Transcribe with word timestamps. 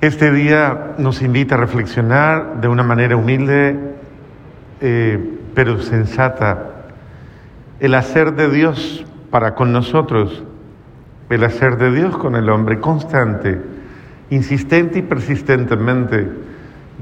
Este 0.00 0.30
día 0.30 0.94
nos 0.98 1.22
invita 1.22 1.56
a 1.56 1.58
reflexionar 1.58 2.60
de 2.60 2.68
una 2.68 2.84
manera 2.84 3.16
humilde, 3.16 3.76
eh, 4.80 5.38
pero 5.54 5.80
sensata, 5.80 6.84
el 7.80 7.96
hacer 7.96 8.36
de 8.36 8.48
Dios 8.48 9.04
para 9.32 9.56
con 9.56 9.72
nosotros, 9.72 10.44
el 11.30 11.42
hacer 11.42 11.78
de 11.78 11.90
Dios 11.90 12.16
con 12.16 12.36
el 12.36 12.48
hombre, 12.48 12.78
constante, 12.78 13.60
insistente 14.30 15.00
y 15.00 15.02
persistentemente. 15.02 16.30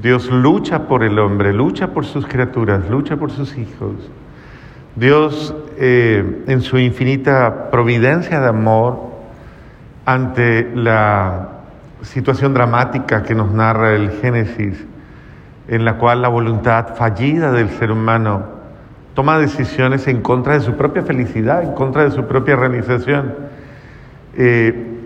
Dios 0.01 0.31
lucha 0.31 0.87
por 0.87 1.03
el 1.03 1.19
hombre, 1.19 1.53
lucha 1.53 1.89
por 1.89 2.03
sus 2.03 2.25
criaturas, 2.25 2.89
lucha 2.89 3.15
por 3.15 3.29
sus 3.29 3.55
hijos. 3.59 4.09
Dios, 4.95 5.53
eh, 5.77 6.45
en 6.47 6.61
su 6.61 6.79
infinita 6.79 7.69
providencia 7.69 8.39
de 8.39 8.47
amor, 8.47 9.11
ante 10.03 10.71
la 10.73 11.56
situación 12.07 12.53
dramática 12.53 13.23
que 13.23 13.35
nos 13.35 13.51
narra 13.51 13.93
el 13.93 14.11
Génesis, 14.21 14.85
en 15.67 15.85
la 15.85 15.97
cual 15.97 16.21
la 16.21 16.29
voluntad 16.29 16.95
fallida 16.95 17.51
del 17.51 17.69
ser 17.69 17.91
humano 17.91 18.43
toma 19.13 19.37
decisiones 19.37 20.07
en 20.07 20.21
contra 20.21 20.53
de 20.53 20.61
su 20.61 20.73
propia 20.73 21.03
felicidad, 21.03 21.63
en 21.63 21.73
contra 21.73 22.03
de 22.03 22.11
su 22.11 22.25
propia 22.25 22.55
realización. 22.55 23.35
Eh, 24.37 24.99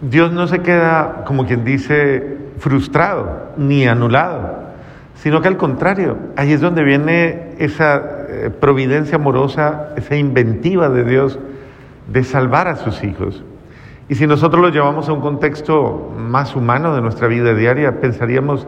Dios 0.00 0.32
no 0.32 0.46
se 0.46 0.60
queda, 0.60 1.24
como 1.24 1.46
quien 1.46 1.64
dice, 1.64 2.38
frustrado 2.58 3.52
ni 3.56 3.86
anulado, 3.86 4.62
sino 5.14 5.40
que 5.40 5.48
al 5.48 5.56
contrario, 5.56 6.18
ahí 6.36 6.52
es 6.52 6.60
donde 6.60 6.82
viene 6.82 7.54
esa 7.58 8.02
eh, 8.28 8.50
providencia 8.50 9.16
amorosa, 9.16 9.90
esa 9.96 10.16
inventiva 10.16 10.88
de 10.88 11.04
Dios 11.04 11.38
de 12.12 12.24
salvar 12.24 12.68
a 12.68 12.76
sus 12.76 13.04
hijos. 13.04 13.42
Y 14.12 14.14
si 14.14 14.26
nosotros 14.26 14.60
lo 14.60 14.68
llevamos 14.68 15.08
a 15.08 15.14
un 15.14 15.22
contexto 15.22 16.12
más 16.18 16.54
humano 16.54 16.94
de 16.94 17.00
nuestra 17.00 17.28
vida 17.28 17.54
diaria, 17.54 17.98
pensaríamos, 17.98 18.66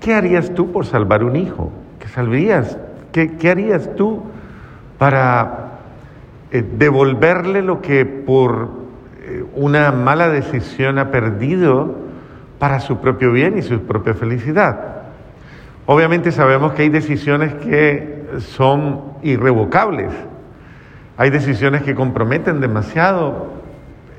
¿qué 0.00 0.14
harías 0.14 0.54
tú 0.54 0.72
por 0.72 0.86
salvar 0.86 1.24
un 1.24 1.36
hijo? 1.36 1.70
¿Qué 1.98 2.08
salvarías? 2.08 2.78
¿Qué, 3.12 3.50
harías 3.50 3.94
tú 3.96 4.22
para 4.96 5.80
eh, 6.52 6.64
devolverle 6.78 7.60
lo 7.60 7.82
que 7.82 8.06
por 8.06 8.70
eh, 9.20 9.44
una 9.54 9.92
mala 9.92 10.30
decisión 10.30 10.98
ha 10.98 11.10
perdido 11.10 11.94
para 12.58 12.80
su 12.80 12.96
propio 12.96 13.30
bien 13.30 13.58
y 13.58 13.60
su 13.60 13.82
propia 13.82 14.14
felicidad? 14.14 15.02
Obviamente 15.84 16.32
sabemos 16.32 16.72
que 16.72 16.84
hay 16.84 16.88
decisiones 16.88 17.52
que 17.56 18.24
son 18.38 19.02
irrevocables, 19.22 20.12
hay 21.18 21.28
decisiones 21.28 21.82
que 21.82 21.94
comprometen 21.94 22.62
demasiado 22.62 23.57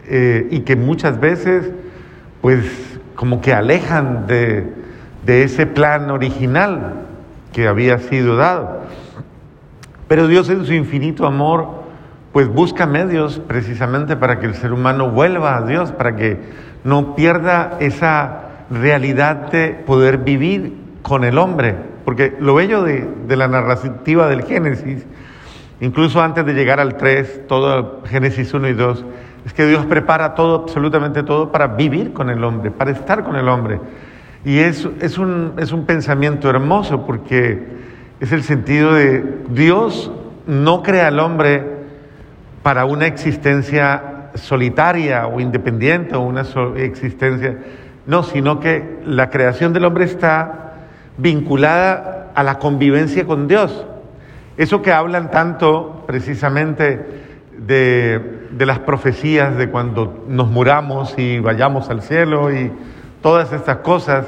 eh, 0.10 0.48
y 0.50 0.62
que 0.62 0.76
muchas 0.76 1.20
veces 1.20 1.72
pues 2.42 3.00
como 3.16 3.42
que 3.42 3.54
alejan 3.54 4.28
de, 4.28 4.74
de 5.26 5.44
ese 5.44 5.66
plan 5.66 6.10
original 6.10 7.06
que 7.54 7.68
había 7.68 8.00
sido 8.00 8.36
dado. 8.36 8.82
Pero 10.08 10.28
Dios 10.28 10.50
en 10.50 10.66
su 10.66 10.74
infinito 10.74 11.26
amor 11.26 11.80
pues 12.32 12.48
busca 12.48 12.86
medios 12.86 13.40
precisamente 13.48 14.16
para 14.16 14.40
que 14.40 14.46
el 14.46 14.56
ser 14.56 14.72
humano 14.72 15.10
vuelva 15.10 15.58
a 15.58 15.62
Dios, 15.64 15.92
para 15.92 16.16
que 16.16 16.38
no 16.84 17.16
pierda 17.16 17.78
esa 17.80 18.42
realidad 18.70 19.52
de 19.52 19.70
poder 19.86 20.20
vivir 20.20 20.76
con 21.02 21.24
el 21.24 21.38
hombre. 21.38 21.76
Porque 22.06 22.36
lo 22.40 22.56
bello 22.56 22.84
de, 22.84 23.08
de 23.28 23.36
la 23.36 23.48
narrativa 23.48 24.28
del 24.28 24.44
Génesis, 24.44 25.06
incluso 25.82 26.22
antes 26.22 26.46
de 26.46 26.54
llegar 26.54 26.80
al 26.80 26.98
3, 26.98 27.48
todo 27.48 28.04
Génesis 28.06 28.54
1 28.54 28.70
y 28.70 28.74
2, 28.74 29.06
es 29.46 29.54
que 29.54 29.66
Dios 29.66 29.86
prepara 29.86 30.36
todo, 30.36 30.64
absolutamente 30.64 31.24
todo, 31.24 31.52
para 31.52 31.68
vivir 31.68 32.14
con 32.14 32.30
el 32.30 32.44
hombre, 32.44 32.72
para 32.72 32.92
estar 32.92 33.24
con 33.24 33.36
el 33.36 33.48
hombre. 33.48 33.80
Y 34.46 34.60
es, 34.60 34.88
es, 35.02 35.18
un, 35.18 35.54
pensamiento 35.86 36.50
hermoso 36.50 37.06
porque 37.06 37.68
es 38.20 38.32
el 38.32 38.44
sentido 38.44 38.94
de 38.94 39.44
Dios 39.50 40.12
no 40.48 40.82
crea 40.82 41.08
al 41.08 41.20
hombre 41.20 41.64
para 42.64 42.86
una 42.86 43.06
existencia 43.06 44.32
solitaria 44.36 45.28
o 45.28 45.40
independiente 45.40 46.16
o 46.16 46.22
una 46.22 46.44
existencia, 46.78 47.58
no, 48.06 48.24
sino 48.24 48.60
que 48.60 49.00
la 49.06 49.30
creación 49.30 49.74
del 49.74 49.86
hombre 49.86 50.06
está 50.06 50.74
vinculada 51.18 52.32
a 52.34 52.44
la 52.44 52.60
convivencia 52.60 53.26
con 53.26 53.48
Dios. 53.48 53.86
Eso 54.58 54.82
que 54.82 54.92
hablan 54.92 55.32
tanto 55.32 56.04
precisamente 56.08 57.29
de 57.66 58.40
de 58.52 58.66
las 58.66 58.80
profecías 58.80 59.56
de 59.58 59.70
cuando 59.70 60.26
nos 60.28 60.50
muramos 60.50 61.14
y 61.18 61.40
vayamos 61.40 61.90
al 61.90 62.02
cielo 62.02 62.52
y 62.52 62.72
todas 63.22 63.52
estas 63.54 63.78
cosas, 63.78 64.26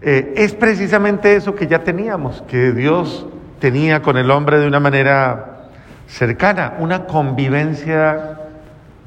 eh, 0.00 0.34
es 0.36 0.54
precisamente 0.54 1.34
eso 1.34 1.54
que 1.54 1.66
ya 1.66 1.80
teníamos, 1.80 2.42
que 2.42 2.72
Dios 2.72 3.26
tenía 3.58 4.02
con 4.02 4.16
el 4.16 4.30
hombre 4.30 4.58
de 4.58 4.66
una 4.66 4.80
manera 4.80 5.68
cercana, 6.06 6.74
una 6.78 7.06
convivencia 7.06 8.38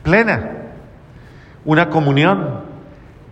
plena, 0.03 0.51
una 1.65 1.89
comunión. 1.89 2.61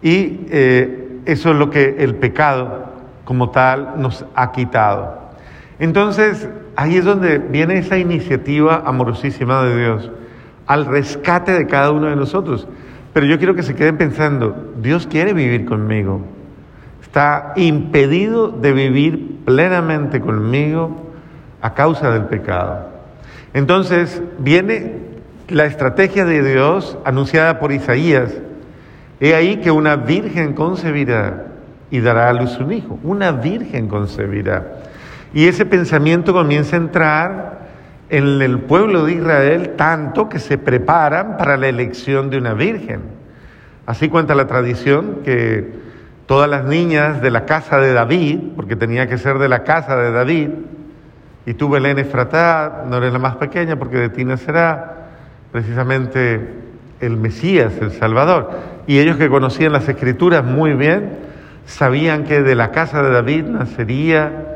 Y 0.02 0.48
eh, 0.50 1.22
eso 1.26 1.52
es 1.52 1.56
lo 1.56 1.70
que 1.70 1.96
el 2.00 2.16
pecado 2.16 2.92
como 3.24 3.52
tal 3.52 3.94
nos 3.98 4.26
ha 4.36 4.52
quitado. 4.52 5.23
Entonces, 5.80 6.50
ahí 6.76 6.98
es 6.98 7.06
donde 7.06 7.38
viene 7.38 7.78
esa 7.78 7.98
iniciativa 7.98 8.84
amorosísima 8.86 9.64
de 9.64 9.78
Dios 9.78 10.12
al 10.66 10.86
rescate 10.86 11.52
de 11.52 11.68
cada 11.68 11.92
uno 11.92 12.08
de 12.08 12.16
nosotros. 12.16 12.68
Pero 13.14 13.26
yo 13.26 13.38
quiero 13.38 13.56
que 13.56 13.64
se 13.64 13.76
queden 13.76 13.98
pensando, 13.98 14.74
Dios 14.82 15.08
quiere 15.08 15.34
vivir 15.34 15.66
conmigo. 15.66 16.22
Está 17.02 17.54
impedido 17.56 18.50
de 18.50 18.74
vivir 18.74 19.40
plenamente 19.46 20.20
conmigo 20.20 21.12
a 21.62 21.74
causa 21.74 22.12
del 22.12 22.24
pecado. 22.24 22.90
Entonces 23.54 24.22
viene 24.40 24.96
la 25.48 25.66
estrategia 25.66 26.26
de 26.26 26.44
Dios 26.44 26.98
anunciada 27.06 27.60
por 27.60 27.72
Isaías. 27.72 28.34
He 29.20 29.36
ahí 29.36 29.58
que 29.58 29.70
una 29.70 29.96
virgen 29.96 30.54
concebirá 30.54 31.46
y 31.92 32.00
dará 32.00 32.30
a 32.30 32.34
luz 32.34 32.58
un 32.60 32.74
hijo. 32.74 33.00
Una 33.04 33.32
virgen 33.32 33.88
concebirá. 33.88 34.80
Y 35.34 35.48
ese 35.48 35.66
pensamiento 35.66 36.32
comienza 36.34 36.76
a 36.76 36.80
entrar 36.80 37.64
en 38.10 38.42
el 38.42 38.60
pueblo 38.60 39.06
de 39.06 39.14
Israel 39.14 39.74
tanto 39.76 40.30
que 40.30 40.40
se 40.40 40.60
preparan 40.60 41.38
para 41.38 41.58
la 41.58 41.68
elección 41.68 42.30
de 42.30 42.38
una 42.38 42.54
virgen. 42.54 43.02
Así 43.88 44.10
cuenta 44.10 44.36
la 44.36 44.46
tradición 44.46 45.22
que 45.26 45.72
todas 46.28 46.50
las 46.50 46.66
niñas 46.66 47.22
de 47.22 47.32
la 47.32 47.46
casa 47.46 47.80
de 47.80 47.94
David, 47.94 48.40
porque 48.56 48.76
tenía 48.76 49.08
que 49.08 49.18
ser 49.18 49.40
de 49.40 49.50
la 49.50 49.64
casa 49.64 49.98
de 49.98 50.12
David, 50.12 50.50
y 51.46 51.56
tú 51.56 51.70
Belén 51.70 51.98
Efratá, 51.98 52.86
no 52.88 52.98
eres 52.98 53.12
la 53.12 53.20
más 53.20 53.36
pequeña 53.36 53.76
porque 53.78 53.98
de 53.98 54.10
ti 54.10 54.24
nacerá 54.24 55.08
precisamente 55.52 56.40
el 57.02 57.18
Mesías, 57.18 57.74
el 57.82 57.92
Salvador. 57.92 58.52
Y 58.88 59.00
ellos 59.00 59.18
que 59.18 59.28
conocían 59.28 59.74
las 59.74 59.90
escrituras 59.90 60.46
muy 60.46 60.74
bien, 60.74 61.18
sabían 61.66 62.24
que 62.24 62.42
de 62.42 62.56
la 62.56 62.72
casa 62.72 63.02
de 63.02 63.10
David 63.10 63.46
nacería 63.46 64.53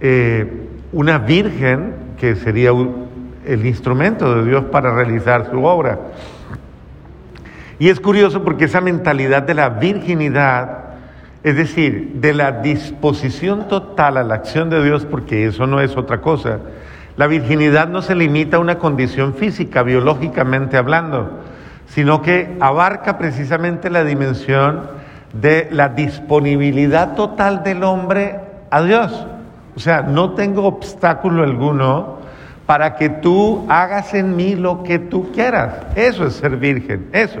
eh, 0.00 0.66
una 0.92 1.18
virgen 1.18 1.94
que 2.18 2.36
sería 2.36 2.70
el 3.44 3.66
instrumento 3.66 4.34
de 4.34 4.48
Dios 4.48 4.64
para 4.66 4.94
realizar 4.94 5.50
su 5.50 5.64
obra. 5.64 5.98
Y 7.78 7.88
es 7.88 8.00
curioso 8.00 8.42
porque 8.42 8.64
esa 8.64 8.80
mentalidad 8.80 9.42
de 9.42 9.54
la 9.54 9.68
virginidad, 9.68 10.78
es 11.44 11.56
decir, 11.56 12.14
de 12.14 12.34
la 12.34 12.52
disposición 12.52 13.68
total 13.68 14.16
a 14.16 14.24
la 14.24 14.34
acción 14.34 14.68
de 14.68 14.82
Dios, 14.82 15.04
porque 15.04 15.46
eso 15.46 15.66
no 15.66 15.80
es 15.80 15.96
otra 15.96 16.20
cosa, 16.20 16.58
la 17.16 17.26
virginidad 17.26 17.88
no 17.88 18.02
se 18.02 18.14
limita 18.14 18.56
a 18.56 18.60
una 18.60 18.78
condición 18.78 19.34
física, 19.34 19.82
biológicamente 19.82 20.76
hablando, 20.76 21.40
sino 21.86 22.22
que 22.22 22.56
abarca 22.60 23.18
precisamente 23.18 23.90
la 23.90 24.04
dimensión 24.04 24.82
de 25.32 25.68
la 25.70 25.88
disponibilidad 25.88 27.14
total 27.14 27.62
del 27.62 27.82
hombre 27.84 28.40
a 28.70 28.82
Dios. 28.82 29.26
O 29.78 29.80
sea, 29.80 30.02
no 30.02 30.32
tengo 30.32 30.64
obstáculo 30.64 31.44
alguno 31.44 32.16
para 32.66 32.96
que 32.96 33.10
tú 33.10 33.64
hagas 33.68 34.12
en 34.12 34.34
mí 34.34 34.56
lo 34.56 34.82
que 34.82 34.98
tú 34.98 35.30
quieras. 35.30 35.72
Eso 35.94 36.26
es 36.26 36.32
ser 36.32 36.56
virgen, 36.56 37.06
eso. 37.12 37.38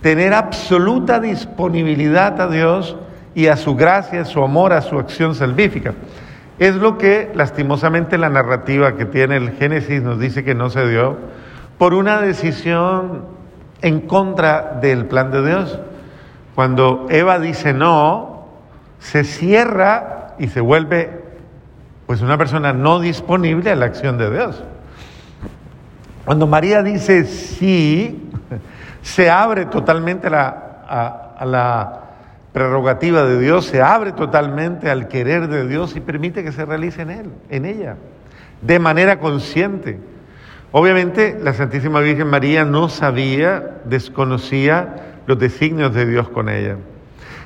Tener 0.00 0.32
absoluta 0.32 1.18
disponibilidad 1.18 2.40
a 2.40 2.46
Dios 2.46 2.96
y 3.34 3.48
a 3.48 3.56
su 3.56 3.74
gracia, 3.74 4.20
a 4.20 4.24
su 4.24 4.44
amor, 4.44 4.72
a 4.72 4.80
su 4.80 4.96
acción 4.96 5.34
salvífica. 5.34 5.94
Es 6.60 6.76
lo 6.76 6.98
que 6.98 7.32
lastimosamente 7.34 8.16
la 8.16 8.28
narrativa 8.28 8.94
que 8.94 9.04
tiene 9.04 9.36
el 9.36 9.50
Génesis 9.50 10.02
nos 10.02 10.20
dice 10.20 10.44
que 10.44 10.54
no 10.54 10.70
se 10.70 10.86
dio 10.86 11.16
por 11.78 11.94
una 11.94 12.20
decisión 12.20 13.24
en 13.82 14.02
contra 14.02 14.78
del 14.80 15.06
plan 15.06 15.32
de 15.32 15.44
Dios. 15.44 15.80
Cuando 16.54 17.08
Eva 17.10 17.40
dice 17.40 17.72
no, 17.72 18.46
se 19.00 19.24
cierra 19.24 20.36
y 20.38 20.46
se 20.46 20.60
vuelve 20.60 21.25
pues 22.06 22.22
una 22.22 22.38
persona 22.38 22.72
no 22.72 23.00
disponible 23.00 23.70
a 23.70 23.76
la 23.76 23.86
acción 23.86 24.16
de 24.16 24.30
Dios. 24.30 24.62
Cuando 26.24 26.46
María 26.46 26.82
dice 26.82 27.24
sí, 27.24 28.30
se 29.02 29.30
abre 29.30 29.66
totalmente 29.66 30.28
a, 30.28 31.36
la 31.44 32.00
prerrogativa 32.52 33.24
de 33.24 33.38
Dios, 33.38 33.66
se 33.66 33.82
abre 33.82 34.12
totalmente 34.12 34.90
al 34.90 35.08
querer 35.08 35.48
de 35.48 35.68
Dios 35.68 35.94
y 35.96 36.00
permite 36.00 36.42
que 36.42 36.52
se 36.52 36.64
realice 36.64 37.02
en 37.02 37.10
él, 37.10 37.30
en 37.50 37.64
ella, 37.64 37.96
de 38.62 38.78
manera 38.78 39.20
consciente. 39.20 39.98
Obviamente 40.72 41.38
la 41.40 41.54
Santísima 41.54 42.00
Virgen 42.00 42.28
María 42.28 42.64
no 42.64 42.88
sabía, 42.88 43.78
desconocía 43.84 44.96
los 45.26 45.38
designios 45.38 45.94
de 45.94 46.06
Dios 46.06 46.28
con 46.28 46.48
ella. 46.48 46.76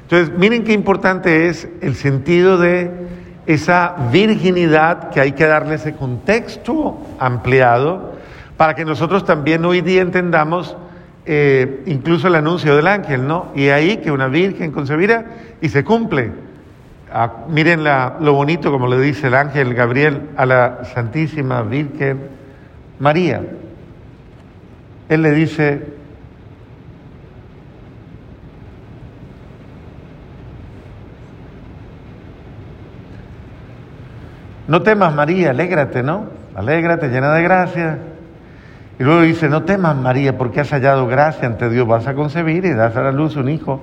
Entonces, 0.03 0.37
miren 0.37 0.65
qué 0.65 0.73
importante 0.73 1.49
es 1.49 1.69
el 1.83 1.95
sentido 1.95 2.59
de 2.59 2.91
esa 3.55 3.97
virginidad 4.12 5.11
que 5.11 5.20
hay 5.20 5.32
que 5.32 5.44
darle 5.44 5.75
ese 5.75 5.94
contexto 5.94 6.99
ampliado 7.19 8.12
para 8.56 8.75
que 8.75 8.85
nosotros 8.85 9.25
también 9.25 9.64
hoy 9.64 9.81
día 9.81 10.02
entendamos 10.02 10.76
eh, 11.26 11.82
incluso 11.87 12.29
el 12.29 12.37
anuncio 12.37 12.76
del 12.76 12.87
ángel, 12.87 13.26
¿no? 13.26 13.49
Y 13.56 13.69
ahí 13.69 13.97
que 13.97 14.12
una 14.12 14.29
virgen 14.29 14.70
concebirá 14.70 15.25
y 15.61 15.69
se 15.69 15.82
cumple. 15.82 16.31
Ah, 17.12 17.44
miren 17.49 17.82
lo 17.82 18.32
bonito 18.35 18.70
como 18.70 18.87
le 18.87 19.00
dice 19.00 19.26
el 19.26 19.35
ángel 19.35 19.75
Gabriel 19.75 20.31
a 20.37 20.47
la 20.47 20.85
Santísima 20.85 21.62
Virgen 21.62 22.20
María. 23.00 23.43
Él 25.08 25.23
le 25.23 25.32
dice, 25.32 25.87
no 34.70 34.82
temas 34.82 35.12
María, 35.12 35.50
alégrate, 35.50 36.05
¿no? 36.05 36.26
Alégrate, 36.55 37.08
llena 37.08 37.34
de 37.34 37.43
gracia. 37.43 37.99
Y 39.00 39.02
luego 39.02 39.22
dice, 39.22 39.49
no 39.49 39.64
temas 39.64 39.96
María, 39.96 40.38
porque 40.38 40.61
has 40.61 40.70
hallado 40.70 41.08
gracia 41.08 41.49
ante 41.49 41.69
Dios, 41.69 41.88
vas 41.88 42.06
a 42.06 42.14
concebir 42.14 42.64
y 42.64 42.72
das 42.72 42.94
a 42.94 43.02
la 43.02 43.11
luz 43.11 43.34
un 43.34 43.49
hijo, 43.49 43.81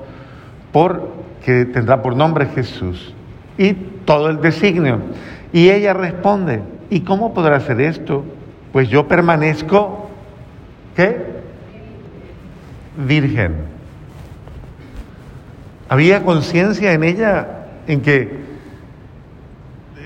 porque 0.71 1.65
tendrá 1.65 2.01
por 2.01 2.15
nombre 2.15 2.45
Jesús. 2.45 3.13
Y 3.57 3.73
todo 3.73 4.29
el 4.29 4.39
designio. 4.39 5.01
Y 5.51 5.71
ella 5.71 5.91
responde, 5.93 6.61
¿y 6.89 7.01
cómo 7.01 7.33
podrá 7.33 7.57
hacer 7.57 7.81
esto? 7.81 8.23
Pues 8.71 8.87
yo 8.87 9.09
permanezco, 9.09 10.09
¿qué? 10.95 11.21
Virgen. 12.95 13.55
Había 15.89 16.23
conciencia 16.23 16.93
en 16.93 17.03
ella 17.03 17.65
en 17.87 17.99
que 17.99 18.56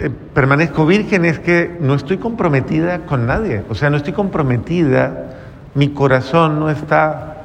eh, 0.03 0.09
permanezco 0.09 0.88
virgen 0.88 1.25
es 1.25 1.38
que 1.38 1.77
no 1.80 1.94
estoy 1.94 2.18
comprometida 2.18 3.06
con 3.06 3.27
nadie, 3.27 3.63
o 3.69 3.75
sea, 3.75 3.92
no 3.92 3.98
estoy 3.98 4.13
comprometida, 4.13 5.36
mi 5.75 5.89
corazón 5.89 6.59
no 6.59 6.71
está, 6.71 7.44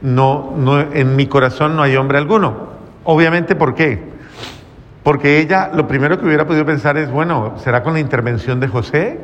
no, 0.00 0.54
no, 0.56 0.80
en 0.80 1.14
mi 1.14 1.26
corazón 1.26 1.76
no 1.76 1.82
hay 1.82 1.96
hombre 1.96 2.16
alguno. 2.16 2.74
Obviamente, 3.04 3.54
¿por 3.54 3.74
qué? 3.74 4.02
Porque 5.02 5.40
ella 5.40 5.70
lo 5.74 5.86
primero 5.86 6.18
que 6.18 6.24
hubiera 6.24 6.46
podido 6.46 6.64
pensar 6.64 6.96
es, 6.96 7.10
bueno, 7.10 7.52
¿será 7.58 7.82
con 7.82 7.92
la 7.92 8.00
intervención 8.00 8.60
de 8.60 8.68
José? 8.68 9.20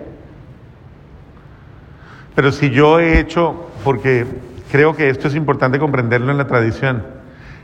Pero 2.34 2.52
si 2.52 2.68
yo 2.68 3.00
he 3.00 3.18
hecho, 3.18 3.70
porque 3.82 4.26
creo 4.70 4.94
que 4.94 5.08
esto 5.08 5.28
es 5.28 5.34
importante 5.34 5.78
comprenderlo 5.78 6.30
en 6.30 6.36
la 6.36 6.46
tradición, 6.46 7.04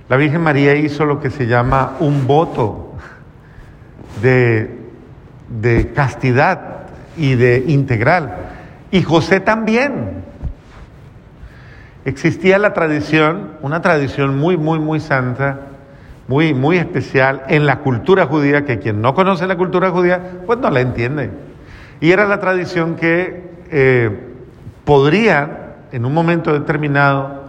la 0.08 0.16
Virgen 0.16 0.40
María 0.40 0.74
hizo 0.74 1.04
lo 1.04 1.20
que 1.20 1.28
se 1.28 1.46
llama 1.46 1.96
un 2.00 2.26
voto 2.26 2.94
de, 4.22 4.85
de 5.48 5.92
castidad 5.92 6.86
y 7.16 7.34
de 7.34 7.64
integral. 7.66 8.34
Y 8.90 9.02
José 9.02 9.40
también. 9.40 10.24
Existía 12.04 12.58
la 12.58 12.72
tradición, 12.72 13.52
una 13.62 13.82
tradición 13.82 14.38
muy, 14.38 14.56
muy, 14.56 14.78
muy 14.78 15.00
santa, 15.00 15.58
muy, 16.28 16.54
muy 16.54 16.78
especial 16.78 17.42
en 17.48 17.66
la 17.66 17.80
cultura 17.80 18.26
judía, 18.26 18.64
que 18.64 18.78
quien 18.78 19.02
no 19.02 19.12
conoce 19.14 19.46
la 19.48 19.56
cultura 19.56 19.90
judía, 19.90 20.20
pues 20.46 20.60
no 20.60 20.70
la 20.70 20.80
entiende. 20.80 21.30
Y 22.00 22.12
era 22.12 22.26
la 22.26 22.38
tradición 22.38 22.94
que 22.94 23.50
eh, 23.70 24.20
podría, 24.84 25.74
en 25.90 26.04
un 26.04 26.14
momento 26.14 26.52
determinado, 26.52 27.44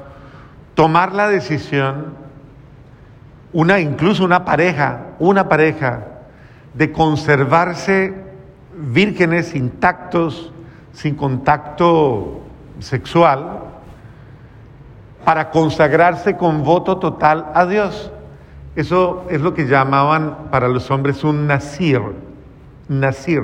tomar 0.74 1.14
la 1.14 1.28
decisión, 1.28 2.16
una, 3.54 3.80
incluso 3.80 4.24
una 4.24 4.44
pareja, 4.44 5.02
una 5.20 5.48
pareja, 5.48 6.17
de 6.78 6.92
conservarse 6.92 8.14
vírgenes 8.76 9.56
intactos, 9.56 10.54
sin 10.94 11.16
contacto 11.16 12.42
sexual, 12.80 13.64
para 15.26 15.50
consagrarse 15.50 16.38
con 16.38 16.64
voto 16.64 16.98
total 16.98 17.48
a 17.54 17.66
Dios. 17.66 18.12
Eso 18.76 19.26
es 19.30 19.42
lo 19.42 19.56
que 19.56 19.66
llamaban 19.66 20.50
para 20.52 20.68
los 20.68 20.92
hombres 20.92 21.24
un 21.24 21.48
nazir, 21.48 22.00
nazir, 22.88 23.44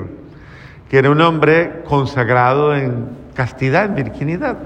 que 0.88 0.98
era 0.98 1.10
un 1.10 1.20
hombre 1.20 1.82
consagrado 1.84 2.74
en 2.76 3.08
castidad, 3.34 3.86
en 3.86 3.96
virginidad. 3.96 4.56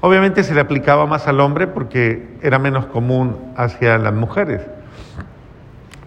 Obviamente 0.00 0.42
se 0.42 0.54
le 0.54 0.60
aplicaba 0.60 1.06
más 1.06 1.28
al 1.28 1.40
hombre 1.40 1.66
porque 1.66 2.36
era 2.42 2.58
menos 2.58 2.86
común 2.86 3.36
hacia 3.56 3.98
las 3.98 4.14
mujeres, 4.14 4.62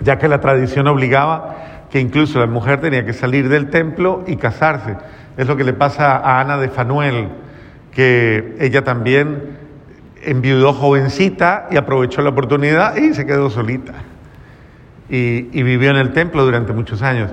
ya 0.01 0.17
que 0.17 0.27
la 0.27 0.39
tradición 0.39 0.87
obligaba 0.87 1.55
que 1.89 1.99
incluso 1.99 2.39
la 2.39 2.47
mujer 2.47 2.81
tenía 2.81 3.05
que 3.05 3.13
salir 3.13 3.49
del 3.49 3.69
templo 3.69 4.23
y 4.27 4.35
casarse. 4.35 4.97
Es 5.37 5.47
lo 5.47 5.55
que 5.55 5.63
le 5.63 5.73
pasa 5.73 6.17
a 6.17 6.41
Ana 6.41 6.57
de 6.57 6.69
Fanuel, 6.69 7.29
que 7.91 8.55
ella 8.59 8.83
también 8.83 9.57
enviudó 10.23 10.73
jovencita 10.73 11.67
y 11.71 11.77
aprovechó 11.77 12.21
la 12.21 12.29
oportunidad 12.29 12.97
y 12.97 13.13
se 13.13 13.25
quedó 13.25 13.49
solita. 13.49 13.93
Y, 15.09 15.63
vivió 15.63 15.89
en 15.91 15.95
el 15.95 16.11
templo 16.11 16.43
durante 16.43 16.73
muchos 16.73 17.01
años. 17.01 17.31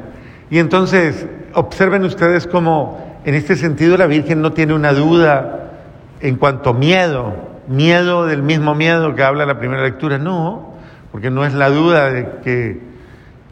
Y 0.48 0.58
entonces, 0.58 1.26
observen 1.54 2.04
ustedes 2.04 2.46
cómo 2.46 3.18
en 3.24 3.34
este 3.34 3.56
sentido 3.56 3.96
la 3.96 4.06
Virgen 4.06 4.42
no 4.42 4.52
tiene 4.52 4.74
una 4.74 4.92
duda 4.92 5.72
en 6.20 6.36
cuanto 6.36 6.70
a 6.70 6.72
miedo, 6.74 7.34
miedo 7.66 8.26
del 8.26 8.42
mismo 8.42 8.74
miedo 8.74 9.14
que 9.16 9.24
habla 9.24 9.44
la 9.44 9.58
primera 9.58 9.82
lectura, 9.82 10.18
no, 10.18 10.73
porque 11.14 11.30
no 11.30 11.44
es 11.44 11.54
la 11.54 11.70
duda 11.70 12.10
de 12.10 12.28
que 12.42 12.80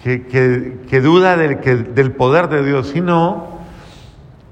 que, 0.02 1.00
duda 1.00 1.36
del, 1.36 1.60
que, 1.60 1.76
del 1.76 2.10
poder 2.10 2.48
de 2.48 2.64
Dios, 2.64 2.88
sino, 2.88 3.60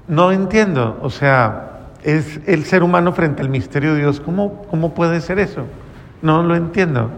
no 0.07 0.31
entiendo, 0.31 0.97
o 1.01 1.09
sea, 1.09 1.89
es 2.03 2.39
el 2.45 2.63
ser 2.63 2.83
humano 2.83 3.11
frente 3.11 3.41
al 3.41 3.49
misterio 3.49 3.95
de 3.95 3.99
Dios, 3.99 4.21
¿cómo, 4.21 4.65
cómo 4.69 4.93
puede 4.93 5.19
ser 5.19 5.39
eso? 5.39 5.65
No 6.21 6.41
lo 6.41 6.55
entiendo. 6.55 7.11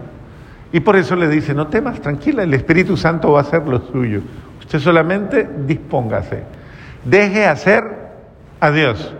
Y 0.72 0.80
por 0.80 0.96
eso 0.96 1.14
le 1.14 1.28
dice, 1.28 1.54
no 1.54 1.68
temas, 1.68 2.00
tranquila, 2.00 2.42
el 2.42 2.54
Espíritu 2.54 2.96
Santo 2.96 3.30
va 3.30 3.38
a 3.38 3.42
hacer 3.42 3.64
lo 3.64 3.78
suyo. 3.92 4.20
Usted 4.58 4.80
solamente 4.80 5.48
dispóngase. 5.64 6.42
Deje 7.04 7.46
hacer 7.46 7.84
a 8.58 8.72
Dios. 8.72 9.14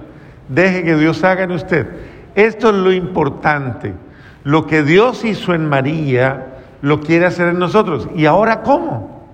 Deje 0.48 0.82
que 0.82 0.96
Dios 0.96 1.22
haga 1.22 1.44
en 1.44 1.52
usted. 1.52 1.86
Esto 2.34 2.70
es 2.70 2.74
lo 2.74 2.90
importante. 2.90 3.94
Lo 4.42 4.66
que 4.66 4.82
Dios 4.82 5.24
hizo 5.24 5.54
en 5.54 5.68
María, 5.68 6.53
lo 6.84 7.00
quiere 7.00 7.24
hacer 7.24 7.48
en 7.48 7.58
nosotros. 7.58 8.10
¿Y 8.14 8.26
ahora 8.26 8.60
cómo? 8.60 9.26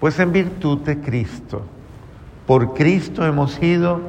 Pues 0.00 0.18
en 0.18 0.32
virtud 0.32 0.78
de 0.78 0.98
Cristo. 0.98 1.62
Por 2.44 2.74
Cristo 2.74 3.24
hemos 3.24 3.52
sido 3.52 4.00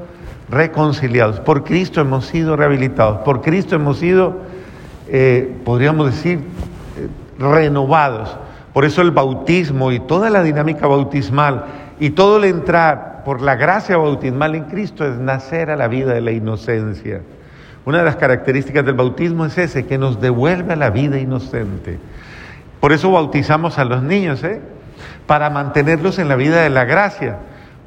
reconciliados, 0.50 1.40
por 1.40 1.64
Cristo 1.64 2.02
hemos 2.02 2.26
sido 2.26 2.56
rehabilitados, 2.56 3.20
por 3.20 3.42
Cristo 3.42 3.76
hemos 3.76 4.00
sido, 4.00 4.38
eh, 5.08 5.56
podríamos 5.64 6.08
decir, 6.08 6.40
eh, 6.40 7.08
renovados. 7.38 8.36
Por 8.74 8.86
eso 8.86 9.04
el 9.04 9.12
bautismo 9.12 9.92
y 9.92 10.00
toda 10.00 10.32
la 10.32 10.42
dinámica 10.42 10.88
bautismal 10.88 11.66
y 12.00 12.10
todo 12.10 12.38
el 12.38 12.46
entrar 12.46 13.22
por 13.24 13.42
la 13.42 13.56
gracia 13.56 13.98
bautismal 13.98 14.56
en 14.56 14.64
Cristo 14.64 15.06
es 15.06 15.20
nacer 15.20 15.70
a 15.70 15.76
la 15.76 15.88
vida 15.88 16.16
de 16.16 16.22
la 16.22 16.32
inocencia. 16.32 17.22
Una 17.86 18.00
de 18.00 18.06
las 18.06 18.16
características 18.16 18.84
del 18.84 18.96
bautismo 18.96 19.46
es 19.46 19.60
ese, 19.60 19.86
que 19.86 20.00
nos 20.00 20.20
devuelve 20.20 20.74
a 20.74 20.76
la 20.76 20.90
vida 20.90 21.20
inocente. 21.20 22.00
Por 22.80 22.94
eso 22.94 23.12
bautizamos 23.12 23.78
a 23.78 23.86
los 23.86 24.04
niños, 24.04 24.44
¿eh? 24.44 24.62
Para 25.28 25.50
mantenerlos 25.50 26.20
en 26.20 26.28
la 26.30 26.36
vida 26.36 26.62
de 26.62 26.70
la 26.70 26.86
gracia. 26.86 27.38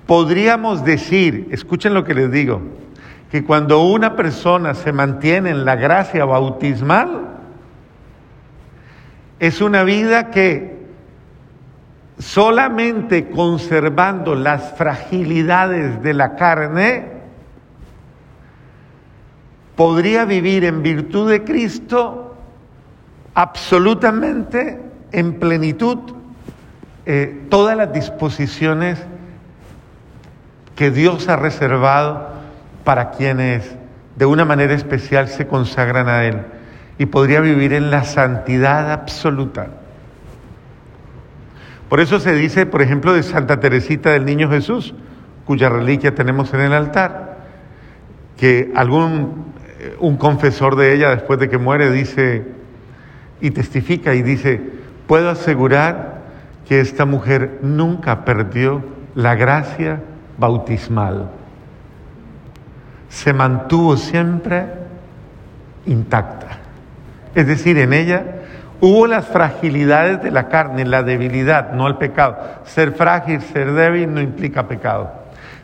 Podríamos 0.07 0.85
decir, 0.85 1.49
escuchen 1.51 1.95
lo 1.95 2.05
que 2.05 2.15
les 2.15 2.31
digo, 2.31 2.61
que 3.31 3.45
cuando 3.45 3.83
una 3.85 4.17
persona 4.17 4.75
se 4.75 4.93
mantiene 4.93 5.51
en 5.51 5.65
la 5.65 5.77
gracia 5.77 6.25
bautismal, 6.25 7.29
es 9.39 9.61
una 9.61 9.83
vida 9.85 10.31
que 10.31 10.83
solamente 12.19 13.31
conservando 13.31 14.35
las 14.35 14.75
fragilidades 14.77 16.03
de 16.03 16.15
la 16.15 16.37
carne, 16.37 17.07
podría 19.75 20.25
vivir 20.25 20.65
en 20.65 20.83
virtud 20.83 21.31
de 21.31 21.43
Cristo 21.43 22.32
absolutamente 23.35 24.81
en 25.13 25.39
plenitud 25.39 25.99
eh, 27.05 27.47
todas 27.51 27.77
las 27.77 27.93
disposiciones 27.93 29.03
que 30.77 30.91
Dios 30.91 31.29
ha 31.29 31.37
reservado 31.37 32.29
para 32.85 33.11
quienes 33.11 33.75
de 34.17 34.27
una 34.27 34.45
manera 34.45 34.75
especial 34.75 35.29
se 35.29 35.47
consagran 35.47 36.09
a 36.09 36.25
Él. 36.25 36.43
Y 36.99 37.07
podría 37.07 37.41
vivir 37.41 37.73
en 37.73 37.91
la 37.91 38.05
santidad 38.05 38.93
absoluta, 38.93 39.69
Por 41.89 42.01
eso 42.01 42.21
se 42.21 42.35
dice, 42.35 42.65
por 42.65 42.81
ejemplo, 42.81 43.13
de 43.13 43.23
Santa 43.23 43.61
Teresita 43.61 44.11
del 44.11 44.25
Niño 44.25 44.49
Jesús, 44.49 44.95
cuya 45.45 45.69
reliquia 45.69 46.15
tenemos 46.15 46.55
en 46.55 46.61
el 46.61 46.73
altar, 46.73 47.39
que 48.37 48.73
algún 48.75 49.53
eh, 49.79 49.97
un 49.99 50.17
confesor 50.17 50.77
de 50.77 50.95
ella 50.95 51.11
después 51.11 51.39
de 51.39 51.51
que 51.51 51.59
muere 51.59 51.91
dice 51.91 52.47
y 53.43 53.51
testifica 53.51 54.15
y 54.15 54.23
dice, 54.23 54.63
puedo 55.09 55.29
asegurar 55.29 56.23
que 56.67 56.81
esta 56.81 57.05
mujer 57.05 57.59
nunca 57.61 58.25
perdió 58.25 58.83
la 59.17 59.35
gracia 59.35 60.01
bautismal. 60.39 61.29
Se 63.09 63.33
mantuvo 63.33 63.97
siempre 63.97 64.67
intacta. 65.87 66.47
Es 67.35 67.49
decir, 67.49 67.79
en 67.79 67.93
ella 67.93 68.25
hubo 68.81 69.09
las 69.09 69.27
fragilidades 69.27 70.23
de 70.23 70.31
la 70.31 70.49
carne, 70.49 70.85
la 70.85 71.03
debilidad, 71.03 71.73
no 71.73 71.89
el 71.89 71.97
pecado. 71.97 72.39
Ser 72.65 72.93
frágil, 72.93 73.43
ser 73.43 73.73
débil 73.73 74.15
no 74.15 74.21
implica 74.21 74.69
pecado. 74.69 75.11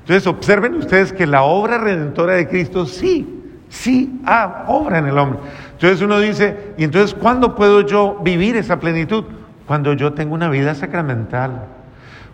Entonces 0.01 0.27
observen 0.27 0.75
ustedes 0.75 1.13
que 1.13 1.29
la 1.29 1.43
obra 1.43 1.79
redentora 1.79 2.35
de 2.35 2.49
Cristo 2.49 2.87
sí, 2.87 3.61
sí 3.69 4.21
ah, 4.27 4.65
obra 4.67 4.99
en 4.99 5.07
el 5.07 5.17
hombre. 5.17 5.39
Entonces 5.79 6.03
uno 6.03 6.19
dice, 6.19 6.75
¿y 6.77 6.83
entonces 6.83 7.15
cuándo 7.15 7.55
puedo 7.55 7.83
yo 7.83 8.19
vivir 8.21 8.57
esa 8.57 8.81
plenitud? 8.81 9.23
Cuando 9.65 9.93
yo 9.93 10.13
tengo 10.13 10.35
una 10.35 10.49
vida 10.49 10.75
sacramental. 10.75 11.67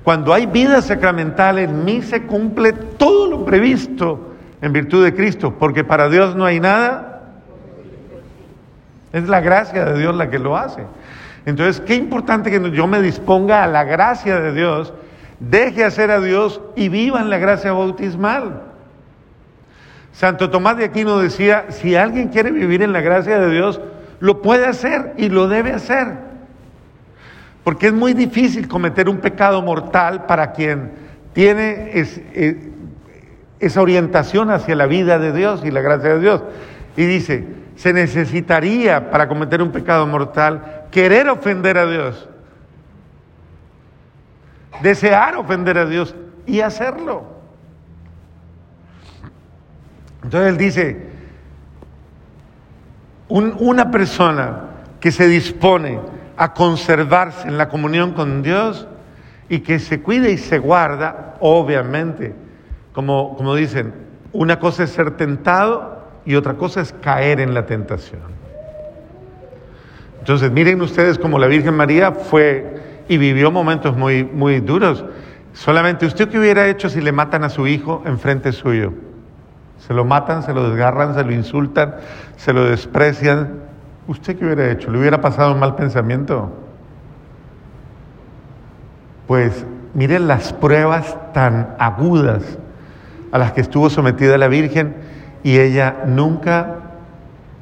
Cuando 0.02 0.32
hay 0.32 0.46
vida 0.46 0.80
sacramental 0.80 1.58
en 1.58 1.84
mí 1.84 2.00
se 2.00 2.22
cumple 2.22 2.72
todo 2.72 3.28
lo 3.28 3.44
previsto 3.44 4.32
en 4.62 4.72
virtud 4.72 5.04
de 5.04 5.14
Cristo, 5.14 5.54
porque 5.58 5.84
para 5.84 6.08
Dios 6.08 6.34
no 6.34 6.46
hay 6.46 6.58
nada. 6.58 7.20
Es 9.12 9.28
la 9.28 9.42
gracia 9.42 9.84
de 9.84 9.98
Dios 9.98 10.16
la 10.16 10.30
que 10.30 10.38
lo 10.38 10.56
hace. 10.56 10.86
Entonces, 11.44 11.82
qué 11.82 11.96
importante 11.96 12.50
que 12.50 12.70
yo 12.70 12.86
me 12.86 13.02
disponga 13.02 13.62
a 13.62 13.66
la 13.66 13.84
gracia 13.84 14.40
de 14.40 14.54
Dios, 14.54 14.94
deje 15.38 15.84
hacer 15.84 16.10
a 16.10 16.18
Dios 16.18 16.62
y 16.76 16.88
viva 16.88 17.20
en 17.20 17.28
la 17.28 17.36
gracia 17.36 17.74
bautismal. 17.74 18.62
Santo 20.14 20.48
Tomás 20.48 20.76
de 20.76 20.84
Aquino 20.84 21.18
decía, 21.18 21.66
si 21.70 21.96
alguien 21.96 22.28
quiere 22.28 22.52
vivir 22.52 22.82
en 22.82 22.92
la 22.92 23.00
gracia 23.00 23.40
de 23.40 23.50
Dios, 23.50 23.80
lo 24.20 24.42
puede 24.42 24.64
hacer 24.64 25.12
y 25.16 25.28
lo 25.28 25.48
debe 25.48 25.72
hacer. 25.72 26.14
Porque 27.64 27.88
es 27.88 27.92
muy 27.92 28.14
difícil 28.14 28.68
cometer 28.68 29.08
un 29.08 29.18
pecado 29.18 29.60
mortal 29.60 30.26
para 30.26 30.52
quien 30.52 30.92
tiene 31.32 31.90
eh, 31.94 32.70
esa 33.58 33.82
orientación 33.82 34.50
hacia 34.50 34.76
la 34.76 34.86
vida 34.86 35.18
de 35.18 35.32
Dios 35.32 35.64
y 35.64 35.72
la 35.72 35.80
gracia 35.80 36.10
de 36.14 36.20
Dios. 36.20 36.44
Y 36.96 37.06
dice, 37.06 37.44
se 37.74 37.92
necesitaría 37.92 39.10
para 39.10 39.26
cometer 39.26 39.60
un 39.62 39.72
pecado 39.72 40.06
mortal 40.06 40.84
querer 40.92 41.28
ofender 41.28 41.76
a 41.76 41.86
Dios, 41.90 42.28
desear 44.80 45.36
ofender 45.36 45.76
a 45.76 45.86
Dios 45.86 46.14
y 46.46 46.60
hacerlo. 46.60 47.33
Entonces 50.24 50.50
él 50.50 50.56
dice, 50.56 51.06
una 53.28 53.90
persona 53.90 54.60
que 55.00 55.12
se 55.12 55.28
dispone 55.28 56.00
a 56.36 56.54
conservarse 56.54 57.46
en 57.46 57.58
la 57.58 57.68
comunión 57.68 58.12
con 58.12 58.42
Dios 58.42 58.88
y 59.48 59.60
que 59.60 59.78
se 59.78 60.00
cuide 60.00 60.32
y 60.32 60.38
se 60.38 60.58
guarda, 60.58 61.36
obviamente, 61.40 62.34
como, 62.92 63.36
como 63.36 63.54
dicen, 63.54 63.92
una 64.32 64.58
cosa 64.58 64.84
es 64.84 64.90
ser 64.90 65.12
tentado 65.12 66.02
y 66.24 66.34
otra 66.34 66.54
cosa 66.54 66.80
es 66.80 66.92
caer 66.92 67.40
en 67.40 67.52
la 67.52 67.66
tentación. 67.66 68.22
Entonces, 70.20 70.50
miren 70.50 70.80
ustedes 70.80 71.18
como 71.18 71.38
la 71.38 71.46
Virgen 71.46 71.74
María 71.74 72.12
fue 72.12 72.80
y 73.08 73.18
vivió 73.18 73.50
momentos 73.50 73.94
muy, 73.94 74.24
muy 74.24 74.60
duros. 74.60 75.04
Solamente 75.52 76.06
usted 76.06 76.30
qué 76.30 76.38
hubiera 76.38 76.66
hecho 76.66 76.88
si 76.88 77.02
le 77.02 77.12
matan 77.12 77.44
a 77.44 77.50
su 77.50 77.66
hijo 77.66 78.02
enfrente 78.06 78.50
suyo. 78.52 78.94
Se 79.78 79.94
lo 79.94 80.04
matan, 80.04 80.42
se 80.42 80.52
lo 80.52 80.68
desgarran, 80.68 81.14
se 81.14 81.24
lo 81.24 81.32
insultan, 81.32 81.94
se 82.36 82.52
lo 82.52 82.64
desprecian, 82.64 83.64
¿Usted 84.06 84.36
qué 84.38 84.44
hubiera 84.44 84.70
hecho? 84.70 84.90
¿Le 84.90 84.98
hubiera 84.98 85.20
pasado 85.20 85.52
un 85.52 85.60
mal 85.60 85.76
pensamiento? 85.76 86.52
Pues 89.26 89.64
miren 89.94 90.28
las 90.28 90.52
pruebas 90.52 91.16
tan 91.32 91.74
agudas 91.78 92.42
a 93.32 93.38
las 93.38 93.52
que 93.52 93.62
estuvo 93.62 93.88
sometida 93.88 94.36
la 94.36 94.48
Virgen 94.48 94.94
y 95.42 95.58
ella 95.58 96.02
nunca, 96.06 96.76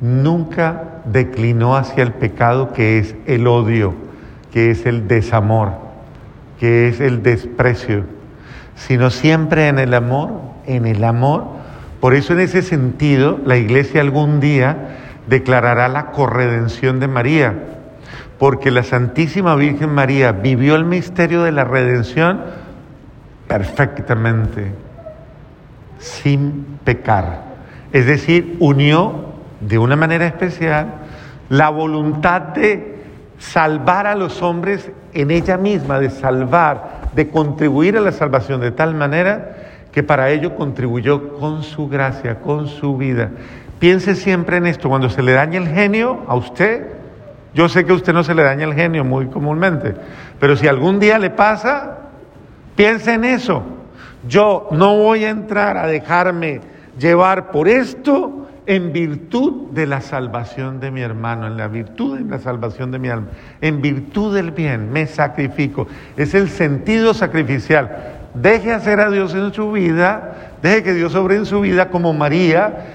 nunca 0.00 0.82
declinó 1.04 1.76
hacia 1.76 2.02
el 2.02 2.12
pecado 2.12 2.72
que 2.72 2.98
es 2.98 3.14
el 3.26 3.46
odio, 3.46 3.94
que 4.50 4.72
es 4.72 4.84
el 4.84 5.06
desamor, 5.06 5.70
que 6.58 6.88
es 6.88 7.00
el 7.00 7.22
desprecio, 7.22 8.04
sino 8.74 9.10
siempre 9.10 9.68
en 9.68 9.78
el 9.78 9.94
amor, 9.94 10.32
en 10.66 10.86
el 10.86 11.04
amor. 11.04 11.44
Por 12.02 12.14
eso 12.14 12.32
en 12.32 12.40
ese 12.40 12.62
sentido 12.62 13.38
la 13.44 13.56
iglesia 13.56 14.00
algún 14.00 14.40
día 14.40 14.88
declarará 15.28 15.86
la 15.86 16.06
corredención 16.06 16.98
de 16.98 17.06
María, 17.06 17.54
porque 18.40 18.72
la 18.72 18.82
Santísima 18.82 19.54
Virgen 19.54 19.90
María 19.90 20.32
vivió 20.32 20.74
el 20.74 20.84
misterio 20.84 21.44
de 21.44 21.52
la 21.52 21.62
redención 21.62 22.40
perfectamente, 23.46 24.72
sin 26.00 26.76
pecar. 26.82 27.44
Es 27.92 28.06
decir, 28.06 28.56
unió 28.58 29.26
de 29.60 29.78
una 29.78 29.94
manera 29.94 30.26
especial 30.26 30.94
la 31.50 31.68
voluntad 31.68 32.40
de 32.40 32.96
salvar 33.38 34.08
a 34.08 34.16
los 34.16 34.42
hombres 34.42 34.90
en 35.14 35.30
ella 35.30 35.56
misma, 35.56 36.00
de 36.00 36.10
salvar, 36.10 37.10
de 37.14 37.28
contribuir 37.28 37.96
a 37.96 38.00
la 38.00 38.10
salvación 38.10 38.60
de 38.60 38.72
tal 38.72 38.96
manera 38.96 39.61
que 39.92 40.02
para 40.02 40.30
ello 40.30 40.56
contribuyó 40.56 41.34
con 41.38 41.62
su 41.62 41.88
gracia, 41.88 42.40
con 42.40 42.66
su 42.66 42.96
vida. 42.96 43.30
Piense 43.78 44.14
siempre 44.14 44.56
en 44.56 44.66
esto, 44.66 44.88
cuando 44.88 45.10
se 45.10 45.22
le 45.22 45.32
daña 45.32 45.58
el 45.58 45.68
genio 45.68 46.24
a 46.26 46.34
usted, 46.34 46.86
yo 47.54 47.68
sé 47.68 47.84
que 47.84 47.92
a 47.92 47.96
usted 47.96 48.12
no 48.12 48.24
se 48.24 48.34
le 48.34 48.42
daña 48.42 48.64
el 48.64 48.74
genio 48.74 49.04
muy 49.04 49.26
comúnmente, 49.26 49.94
pero 50.40 50.56
si 50.56 50.66
algún 50.66 50.98
día 50.98 51.18
le 51.18 51.30
pasa, 51.30 51.98
piense 52.74 53.12
en 53.14 53.24
eso. 53.24 53.62
Yo 54.26 54.68
no 54.70 54.96
voy 54.96 55.24
a 55.24 55.30
entrar 55.30 55.76
a 55.76 55.86
dejarme 55.86 56.60
llevar 56.98 57.50
por 57.50 57.68
esto 57.68 58.48
en 58.66 58.92
virtud 58.92 59.70
de 59.72 59.86
la 59.86 60.00
salvación 60.00 60.78
de 60.78 60.90
mi 60.90 61.00
hermano, 61.00 61.46
en 61.48 61.56
la 61.56 61.66
virtud 61.68 62.18
de 62.18 62.24
la 62.24 62.38
salvación 62.38 62.92
de 62.92 62.98
mi 62.98 63.08
alma, 63.08 63.28
en 63.60 63.82
virtud 63.82 64.34
del 64.34 64.52
bien, 64.52 64.92
me 64.92 65.06
sacrifico. 65.06 65.88
Es 66.16 66.34
el 66.34 66.48
sentido 66.48 67.12
sacrificial. 67.12 68.21
Deje 68.34 68.72
hacer 68.72 69.00
a 69.00 69.10
Dios 69.10 69.34
en 69.34 69.52
su 69.52 69.72
vida, 69.72 70.52
deje 70.62 70.82
que 70.82 70.94
Dios 70.94 71.12
sobre 71.12 71.36
en 71.36 71.44
su 71.44 71.60
vida 71.60 71.90
como 71.90 72.14
María 72.14 72.86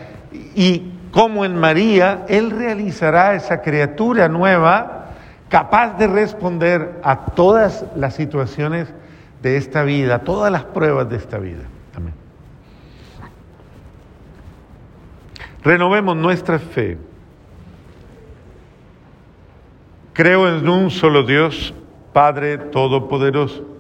y 0.56 0.94
como 1.12 1.46
en 1.46 1.56
María, 1.56 2.25
Él 2.27 2.51
realizará 2.51 3.36
esa 3.36 3.62
criatura 3.62 4.27
nueva 4.27 5.06
capaz 5.50 5.98
de 5.98 6.08
responder 6.08 7.00
a 7.03 7.25
todas 7.27 7.86
las 7.96 8.15
situaciones 8.15 8.88
de 9.41 9.58
esta 9.58 9.84
vida, 9.84 10.15
a 10.15 10.20
todas 10.20 10.51
las 10.51 10.63
pruebas 10.63 11.10
de 11.10 11.17
esta 11.17 11.38
vida. 11.38 11.63
Amén. 11.96 12.13
Renovemos 15.63 16.15
nuestra 16.17 16.60
fe. 16.60 16.98
Creo 20.13 20.48
en 20.48 20.67
un 20.67 20.89
solo 20.89 21.24
Dios, 21.24 21.75
Padre 22.12 22.58
Todopoderoso 22.58 23.67